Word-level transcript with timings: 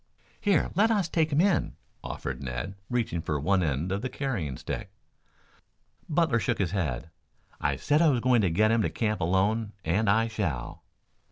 "Here, 0.39 0.71
let 0.73 0.89
us 0.89 1.07
take 1.07 1.31
him 1.31 1.39
in," 1.41 1.75
offered 2.03 2.41
Ned, 2.41 2.73
reaching 2.89 3.21
for 3.21 3.39
one 3.39 3.61
end 3.61 3.91
of 3.91 4.01
the 4.01 4.09
carrying 4.09 4.57
stick. 4.57 4.89
Butler 6.09 6.39
shook 6.39 6.57
his 6.57 6.71
head. 6.71 7.11
"I 7.59 7.75
said 7.75 8.01
I 8.01 8.09
was 8.09 8.19
going 8.19 8.41
to 8.41 8.49
get 8.49 8.71
him 8.71 8.81
to 8.81 8.89
camp 8.89 9.21
alone 9.21 9.73
and 9.85 10.09
I 10.09 10.27
shall." 10.27 10.81